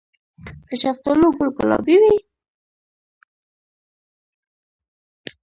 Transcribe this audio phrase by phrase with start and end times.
[0.67, 2.15] د شفتالو ګل ګلابي وي؟